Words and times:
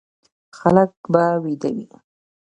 خلک 0.57 0.91
به 1.11 1.23
ويده 1.43 1.69
وي، 1.75 1.87